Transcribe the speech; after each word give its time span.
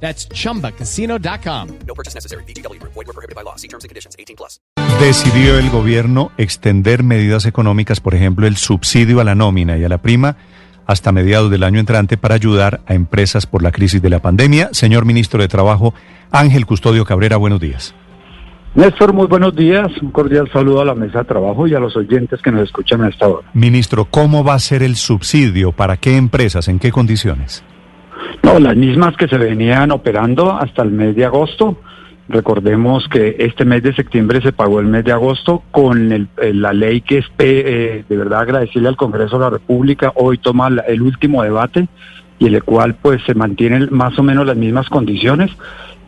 That's 0.00 0.28
chumbacasino.com. 0.28 1.68
No 1.86 1.94
purchase 1.94 2.14
necessary. 2.14 2.44
BGW. 2.44 2.80
Void 2.82 2.94
were 2.94 3.12
prohibited 3.12 3.34
by 3.34 3.42
law. 3.42 3.56
See 3.56 3.68
terms 3.68 3.84
and 3.84 3.90
conditions. 3.90 4.14
18 4.18 4.36
plus. 4.36 4.60
Decidió 5.00 5.58
el 5.58 5.68
gobierno 5.70 6.30
extender 6.38 7.02
medidas 7.02 7.44
económicas, 7.44 8.00
por 8.00 8.14
ejemplo, 8.14 8.46
el 8.46 8.56
subsidio 8.56 9.20
a 9.20 9.24
la 9.24 9.34
nómina 9.34 9.76
y 9.76 9.84
a 9.84 9.88
la 9.88 9.98
prima 9.98 10.36
hasta 10.86 11.12
mediados 11.12 11.50
del 11.50 11.64
año 11.64 11.80
entrante 11.80 12.16
para 12.16 12.36
ayudar 12.36 12.80
a 12.86 12.94
empresas 12.94 13.46
por 13.46 13.62
la 13.62 13.72
crisis 13.72 14.00
de 14.00 14.08
la 14.08 14.20
pandemia. 14.20 14.70
Señor 14.72 15.04
ministro 15.04 15.42
de 15.42 15.48
Trabajo, 15.48 15.94
Ángel 16.30 16.64
Custodio 16.64 17.04
Cabrera, 17.04 17.36
buenos 17.36 17.60
días. 17.60 17.94
Néstor, 18.74 19.12
muy 19.12 19.26
buenos 19.26 19.56
días. 19.56 19.88
Un 20.02 20.10
cordial 20.10 20.50
saludo 20.52 20.82
a 20.82 20.84
la 20.84 20.94
mesa 20.94 21.20
de 21.20 21.24
trabajo 21.24 21.66
y 21.66 21.74
a 21.74 21.80
los 21.80 21.96
oyentes 21.96 22.40
que 22.42 22.52
nos 22.52 22.64
escuchan 22.64 23.02
a 23.02 23.08
esta 23.08 23.26
hora. 23.26 23.48
Ministro, 23.54 24.04
¿cómo 24.04 24.44
va 24.44 24.54
a 24.54 24.58
ser 24.58 24.82
el 24.82 24.96
subsidio? 24.96 25.72
¿Para 25.72 25.96
qué 25.96 26.16
empresas? 26.16 26.68
¿En 26.68 26.78
qué 26.78 26.92
condiciones? 26.92 27.64
No, 28.42 28.58
las 28.58 28.76
mismas 28.76 29.16
que 29.16 29.28
se 29.28 29.38
venían 29.38 29.90
operando 29.90 30.52
hasta 30.52 30.82
el 30.82 30.90
mes 30.90 31.16
de 31.16 31.24
agosto. 31.24 31.78
Recordemos 32.28 33.06
que 33.08 33.36
este 33.38 33.64
mes 33.64 33.82
de 33.84 33.94
septiembre 33.94 34.40
se 34.40 34.52
pagó 34.52 34.80
el 34.80 34.86
mes 34.86 35.04
de 35.04 35.12
agosto 35.12 35.62
con 35.70 36.10
el- 36.12 36.28
la 36.60 36.72
ley 36.72 37.00
que 37.00 37.18
es 37.18 37.26
eh, 37.38 38.04
de 38.08 38.16
verdad 38.16 38.40
agradecerle 38.40 38.88
al 38.88 38.96
Congreso 38.96 39.38
de 39.38 39.44
la 39.44 39.50
República. 39.50 40.12
Hoy 40.16 40.38
toma 40.38 40.68
el 40.88 41.02
último 41.02 41.42
debate 41.44 41.86
y 42.38 42.46
en 42.46 42.54
el 42.54 42.64
cual 42.64 42.96
pues 43.00 43.22
se 43.24 43.34
mantienen 43.34 43.88
más 43.92 44.18
o 44.18 44.22
menos 44.24 44.44
las 44.44 44.56
mismas 44.56 44.88
condiciones 44.88 45.50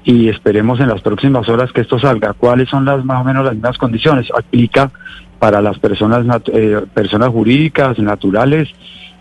y 0.02 0.28
esperemos 0.28 0.80
en 0.80 0.89
las 0.89 1.02
próximas 1.02 1.48
horas 1.48 1.70
que 1.72 1.83
esto 1.83 1.98
salga. 2.00 2.33
¿Cuáles 2.33 2.69
son 2.69 2.84
las 2.84 3.05
más 3.05 3.20
o 3.20 3.24
menos 3.24 3.44
las 3.44 3.55
mismas 3.55 3.78
condiciones? 3.78 4.27
Aplica 4.36 4.91
para 5.39 5.62
las 5.62 5.78
personas 5.78 6.27
eh, 6.52 6.80
personas 6.94 7.28
jurídicas, 7.28 7.96
naturales 8.00 8.69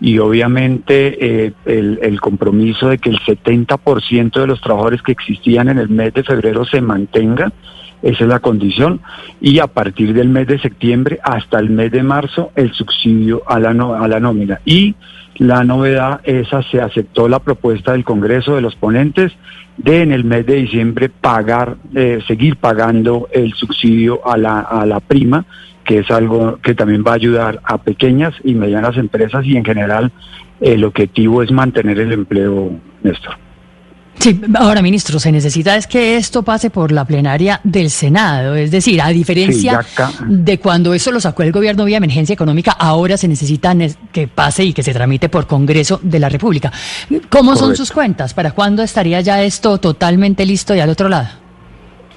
y 0.00 0.18
obviamente 0.18 1.46
eh, 1.46 1.52
el, 1.66 2.20
compromiso 2.20 2.88
de 2.88 2.98
que 2.98 3.10
el 3.10 3.18
70% 3.18 4.40
de 4.40 4.46
los 4.46 4.60
trabajadores 4.60 5.02
que 5.02 5.12
existían 5.12 5.68
en 5.68 5.78
el 5.78 5.88
mes 5.88 6.14
de 6.14 6.22
febrero 6.22 6.64
se 6.64 6.80
mantenga, 6.80 7.52
esa 8.00 8.24
es 8.24 8.28
la 8.28 8.38
condición, 8.38 9.00
y 9.40 9.58
a 9.58 9.66
partir 9.66 10.14
del 10.14 10.28
mes 10.28 10.46
de 10.46 10.60
septiembre 10.60 11.18
hasta 11.22 11.58
el 11.58 11.70
mes 11.70 11.90
de 11.90 12.04
marzo 12.04 12.52
el 12.54 12.72
subsidio 12.72 13.42
a 13.46 13.58
la, 13.58 13.70
a 13.70 14.06
la 14.06 14.20
nómina. 14.20 14.60
Y 14.64 14.94
la 15.38 15.64
novedad, 15.64 16.20
esa 16.24 16.62
se 16.62 16.80
aceptó 16.80 17.28
la 17.28 17.40
propuesta 17.40 17.92
del 17.92 18.04
Congreso 18.04 18.54
de 18.54 18.60
los 18.60 18.76
ponentes 18.76 19.32
de 19.76 20.02
en 20.02 20.12
el 20.12 20.24
mes 20.24 20.44
de 20.46 20.54
diciembre 20.54 21.08
pagar, 21.08 21.76
eh, 21.94 22.20
seguir 22.26 22.56
pagando 22.56 23.28
el 23.32 23.54
subsidio 23.54 24.26
a 24.28 24.36
la, 24.36 24.60
a 24.60 24.84
la 24.86 25.00
prima, 25.00 25.44
que 25.88 26.00
es 26.00 26.10
algo 26.10 26.58
que 26.62 26.74
también 26.74 27.02
va 27.04 27.12
a 27.12 27.14
ayudar 27.14 27.60
a 27.64 27.78
pequeñas 27.78 28.34
y 28.44 28.52
medianas 28.54 28.98
empresas 28.98 29.46
y 29.46 29.56
en 29.56 29.64
general 29.64 30.12
el 30.60 30.84
objetivo 30.84 31.42
es 31.42 31.50
mantener 31.50 31.98
el 31.98 32.12
empleo, 32.12 32.72
Néstor. 33.02 33.36
Sí, 34.18 34.38
ahora, 34.56 34.82
ministro, 34.82 35.18
se 35.18 35.32
necesita 35.32 35.76
es 35.76 35.86
que 35.86 36.16
esto 36.16 36.42
pase 36.42 36.68
por 36.68 36.92
la 36.92 37.06
plenaria 37.06 37.60
del 37.64 37.88
Senado. 37.88 38.54
Es 38.54 38.70
decir, 38.70 39.00
a 39.00 39.08
diferencia 39.08 39.80
Sí, 39.82 40.02
de 40.26 40.58
cuando 40.58 40.92
eso 40.92 41.10
lo 41.10 41.20
sacó 41.20 41.42
el 41.44 41.52
gobierno 41.52 41.86
vía 41.86 41.96
emergencia 41.96 42.34
económica, 42.34 42.72
ahora 42.72 43.16
se 43.16 43.28
necesita 43.28 43.72
ne- 43.72 43.94
que 44.12 44.28
pase 44.28 44.64
y 44.64 44.72
que 44.74 44.82
se 44.82 44.92
tramite 44.92 45.30
por 45.30 45.46
Congreso 45.46 46.00
de 46.02 46.18
la 46.18 46.28
República. 46.28 46.70
¿Cómo 47.30 47.56
son 47.56 47.76
sus 47.76 47.92
cuentas? 47.92 48.34
¿Para 48.34 48.50
cuándo 48.50 48.82
estaría 48.82 49.22
ya 49.22 49.42
esto 49.42 49.78
totalmente 49.78 50.44
listo 50.44 50.74
y 50.74 50.80
al 50.80 50.90
otro 50.90 51.08
lado? 51.08 51.28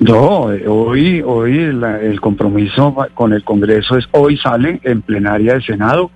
No, 0.01 0.49
hoy, 0.67 1.21
hoy 1.23 1.71
la- 1.73 2.01
el 2.01 2.19
compromiso 2.19 2.95
con 3.13 3.33
el 3.33 3.43
Congreso 3.43 3.97
es 3.97 4.05
hoy 4.11 4.35
sale 4.37 4.79
en 4.83 5.03
plenaria 5.03 5.53
del 5.53 5.63
Senado. 5.63 6.09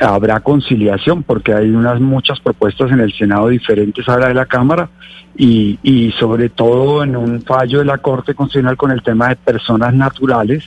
Habrá 0.00 0.40
conciliación 0.40 1.22
porque 1.24 1.52
hay 1.52 1.68
unas 1.68 2.00
muchas 2.00 2.40
propuestas 2.40 2.90
en 2.90 3.00
el 3.00 3.12
Senado 3.12 3.48
diferentes 3.48 4.08
a 4.08 4.18
la 4.18 4.28
de 4.28 4.34
la 4.34 4.46
Cámara 4.46 4.88
y, 5.36 5.78
y 5.82 6.10
sobre 6.12 6.48
todo 6.48 7.04
en 7.04 7.16
un 7.16 7.42
fallo 7.42 7.80
de 7.80 7.84
la 7.84 7.98
Corte 7.98 8.34
Constitucional 8.34 8.78
con 8.78 8.92
el 8.92 9.02
tema 9.02 9.28
de 9.28 9.36
personas 9.36 9.92
naturales, 9.92 10.64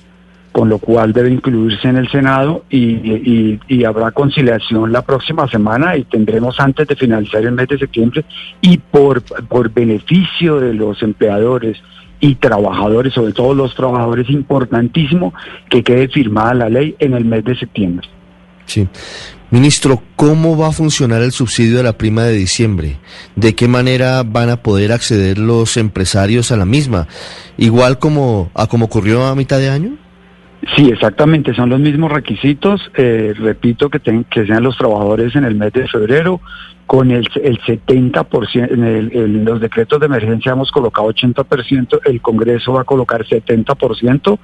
con 0.51 0.69
lo 0.69 0.78
cual 0.78 1.13
debe 1.13 1.31
incluirse 1.31 1.88
en 1.88 1.97
el 1.97 2.09
Senado 2.11 2.66
y, 2.69 2.78
y- 2.79 3.59
y 3.69 3.83
habrá 3.85 4.11
conciliación 4.11 4.91
la 4.91 5.01
próxima 5.01 5.47
semana 5.47 5.97
y 5.97 6.03
tendremos 6.03 6.59
antes 6.59 6.88
de 6.88 6.95
finalizar 6.95 7.41
el 7.43 7.53
mes 7.53 7.69
de 7.69 7.79
septiembre 7.79 8.23
y 8.61 8.78
por, 8.78 9.23
por 9.47 9.72
beneficio 9.73 10.59
de 10.59 10.75
los 10.75 11.01
empleadores 11.01 11.81
y 12.22 12.36
trabajadores, 12.36 13.14
sobre 13.14 13.34
todo 13.34 13.54
los 13.54 13.76
trabajadores, 13.76 14.30
importantísimo 14.30 15.34
que 15.70 15.84
quede 15.84 16.08
firmada 16.08 16.54
la 16.54 16.70
ley 16.70 16.96
en 17.00 17.14
el 17.14 17.26
mes 17.26 17.44
de 17.44 17.58
septiembre. 17.58 18.08
Sí. 18.66 18.88
Ministro, 19.50 20.02
¿cómo 20.16 20.58
va 20.58 20.70
a 20.70 20.72
funcionar 20.72 21.22
el 21.24 21.34
subsidio 21.34 21.78
de 21.78 21.84
la 21.84 21.98
prima 21.98 22.24
de 22.24 22.34
diciembre? 22.34 22.96
¿De 23.36 23.54
qué 23.54 23.68
manera 23.68 24.24
van 24.24 24.50
a 24.50 24.64
poder 24.64 24.94
acceder 24.94 25.38
los 25.38 25.76
empresarios 25.76 26.54
a 26.54 26.56
la 26.56 26.64
misma? 26.64 27.09
Igual 27.58 28.00
como 28.00 28.50
a 28.53 28.68
como 28.68 28.86
ocurrió 28.86 29.26
a 29.26 29.36
mitad 29.36 29.58
de 29.59 29.70
año? 29.70 29.98
Sí, 30.75 30.89
exactamente, 30.91 31.53
son 31.55 31.69
los 31.69 31.79
mismos 31.79 32.11
requisitos. 32.11 32.81
eh, 32.95 33.33
repito 33.38 33.89
que, 33.89 33.99
ten- 33.99 34.25
que 34.25 34.45
sean 34.45 34.63
los 34.63 34.77
trabajadores 34.77 35.35
en 35.35 35.44
el 35.45 35.55
mes 35.55 35.73
de 35.73 35.88
febrero, 35.88 36.39
con 36.85 37.09
el, 37.09 37.27
el 37.44 37.59
70%, 37.61 38.72
en, 38.72 38.83
el- 38.83 39.11
en 39.16 39.45
los 39.45 39.59
decretos 39.59 39.99
de 39.99 40.05
emergencia 40.05 40.51
hemos 40.51 40.72
colocado 40.72 41.07
80%, 41.07 41.99
el 42.05 42.22
Congreso 42.22 42.73
va 42.73 42.81
a 42.81 42.85
colocar 42.85 43.25
70%, 43.25 44.38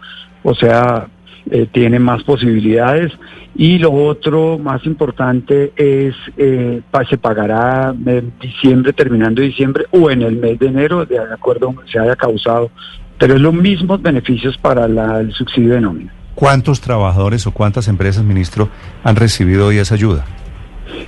o 0.43 0.55
sea, 0.55 1.07
eh, 1.51 1.67
tiene 1.71 1.99
más 1.99 2.23
posibilidades. 2.23 3.11
Y 3.55 3.77
lo 3.79 3.91
otro 3.91 4.57
más 4.57 4.85
importante 4.85 5.71
es, 5.75 6.15
eh, 6.37 6.81
se 7.09 7.17
pagará 7.17 7.93
en 8.05 8.33
diciembre, 8.41 8.93
terminando 8.93 9.41
diciembre, 9.41 9.85
o 9.91 10.09
en 10.11 10.21
el 10.23 10.35
mes 10.37 10.57
de 10.59 10.67
enero, 10.67 11.05
de 11.05 11.19
acuerdo 11.19 11.73
se 11.91 11.99
haya 11.99 12.15
causado. 12.15 12.69
Pero 13.17 13.35
es 13.35 13.41
los 13.41 13.53
mismos 13.53 14.01
beneficios 14.01 14.57
para 14.57 14.87
la- 14.87 15.19
el 15.19 15.33
subsidio 15.33 15.73
de 15.73 15.81
nómina. 15.81 16.13
¿Cuántos 16.35 16.81
trabajadores 16.81 17.47
o 17.47 17.51
cuántas 17.51 17.87
empresas, 17.87 18.23
ministro, 18.23 18.69
han 19.03 19.15
recibido 19.15 19.67
hoy 19.67 19.77
esa 19.79 19.95
ayuda? 19.95 20.23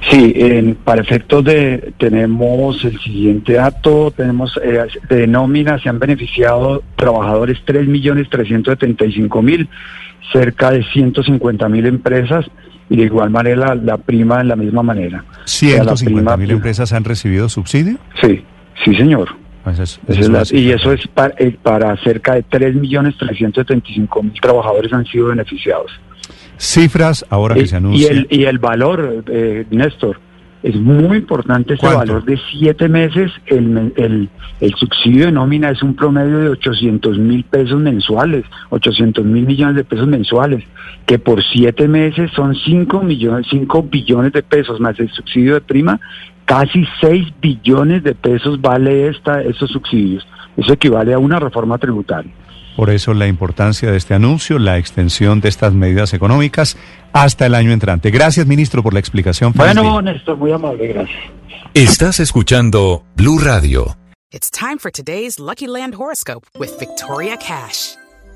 Sí, 0.09 0.33
en- 0.35 0.75
para 0.75 1.01
efectos 1.01 1.43
de, 1.45 1.93
tenemos 1.97 2.83
el 2.83 2.99
siguiente 2.99 3.53
dato, 3.53 4.11
tenemos 4.15 4.59
eh, 4.63 4.85
de 5.09 5.27
nómina, 5.27 5.79
se 5.79 5.89
han 5.89 5.99
beneficiado 5.99 6.83
trabajadores 6.95 7.57
3.375.000, 7.65 9.67
cerca 10.31 10.71
de 10.71 10.83
150.000 10.83 11.85
empresas 11.87 12.45
y 12.89 12.97
de 12.97 13.03
igual 13.03 13.29
manera 13.29 13.67
la, 13.67 13.75
la 13.75 13.97
prima 13.97 14.41
en 14.41 14.47
la 14.47 14.55
misma 14.55 14.83
manera. 14.83 15.23
O 15.29 15.47
sea, 15.47 15.83
la 15.83 15.95
150 15.95 16.37
mil 16.37 16.47
prima- 16.47 16.57
empresas 16.57 16.91
han 16.93 17.03
recibido 17.03 17.49
subsidio. 17.49 17.97
Sí, 18.21 18.43
sí 18.83 18.95
señor. 18.95 19.29
Es- 19.65 19.79
esa 19.79 19.83
Esa 19.83 19.99
es 20.07 20.17
es 20.19 20.29
una 20.29 20.39
la- 20.39 20.59
y 20.59 20.71
eso 20.71 20.91
es 20.93 21.07
para, 21.07 21.33
eh, 21.37 21.55
para 21.61 21.95
cerca 21.97 22.35
de 22.35 22.43
3.375.000 22.43 24.39
trabajadores 24.41 24.91
han 24.93 25.05
sido 25.05 25.27
beneficiados. 25.27 25.91
Cifras 26.57 27.25
ahora 27.29 27.55
que 27.55 27.61
Eh, 27.61 27.67
se 27.67 27.75
y, 27.75 27.77
anuncia. 27.77 28.11
el, 28.11 28.27
y 28.29 28.43
el 28.45 28.59
valor, 28.59 29.23
eh, 29.27 29.65
Néstor, 29.69 30.19
es 30.61 30.75
muy 30.75 31.17
importante 31.19 31.75
ese 31.75 31.85
valor 31.87 32.25
de 32.25 32.37
siete 32.51 32.89
meses. 32.89 33.31
El, 33.45 33.93
el, 33.95 34.29
el 34.59 34.73
subsidio 34.75 35.27
de 35.27 35.31
nómina 35.31 35.69
es 35.69 35.81
un 35.81 35.95
promedio 35.95 36.37
de 36.39 36.49
800 36.49 37.17
mil 37.17 37.45
pesos 37.45 37.79
mensuales, 37.79 38.43
800 38.69 39.23
mil 39.23 39.45
millones 39.45 39.75
de 39.77 39.83
pesos 39.85 40.07
mensuales, 40.07 40.65
que 41.05 41.17
por 41.17 41.41
siete 41.43 41.87
meses 41.87 42.29
son 42.35 42.55
5 42.55 43.01
millones, 43.03 43.47
5 43.49 43.83
billones 43.83 44.33
de 44.33 44.43
pesos 44.43 44.81
más 44.81 44.99
el 44.99 45.09
subsidio 45.11 45.53
de 45.53 45.61
prima, 45.61 45.97
casi 46.49 46.83
6 46.99 47.27
billones 47.39 48.03
de 48.03 48.15
pesos 48.15 48.59
vale 48.59 49.07
esta, 49.07 49.43
estos 49.43 49.69
subsidios. 49.69 50.27
Eso 50.57 50.73
equivale 50.73 51.13
a 51.13 51.19
una 51.19 51.39
reforma 51.39 51.77
tributaria. 51.77 52.31
Por 52.75 52.89
eso 52.89 53.13
la 53.13 53.27
importancia 53.27 53.91
de 53.91 53.97
este 53.97 54.15
anuncio, 54.15 54.57
la 54.57 54.79
extensión 54.79 55.41
de 55.41 55.49
estas 55.49 55.73
medidas 55.73 56.13
económicas 56.13 56.75
hasta 57.13 57.45
el 57.45 57.53
año 57.53 57.71
entrante. 57.71 58.09
Gracias, 58.09 58.47
ministro, 58.47 58.81
por 58.81 58.93
la 58.93 58.99
explicación. 58.99 59.53
Bueno. 59.53 60.01
Néstor, 60.01 60.37
muy 60.37 60.51
amable, 60.51 60.87
gracias. 60.87 61.19
Estás 61.75 62.19
escuchando 62.19 63.03
Blue 63.15 63.37
Radio. 63.37 63.95
It's 64.31 64.49
time 64.49 64.79
for 64.79 64.91
today's 64.91 65.39
Lucky 65.39 65.67
Land 65.67 65.95
horoscope 65.95 66.47
with 66.57 66.69
Victoria 66.79 67.37
Cash. 67.37 67.95